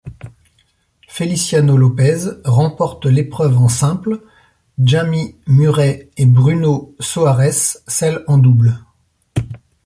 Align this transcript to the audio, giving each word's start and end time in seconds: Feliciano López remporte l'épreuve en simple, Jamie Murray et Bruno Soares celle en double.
Feliciano 1.07 1.77
López 1.77 2.39
remporte 2.43 3.05
l'épreuve 3.05 3.55
en 3.59 3.67
simple, 3.69 4.23
Jamie 4.81 5.35
Murray 5.45 6.09
et 6.17 6.25
Bruno 6.25 6.95
Soares 6.99 7.83
celle 7.87 8.23
en 8.25 8.39
double. 8.39 8.75